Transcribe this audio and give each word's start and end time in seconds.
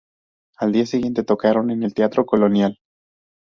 Al 0.57 0.71
día 0.71 0.87
siguiente 0.87 1.23
tocaron 1.23 1.69
en 1.69 1.83
el 1.83 1.93
Teatro 1.93 2.25
Colonial. 2.25 2.79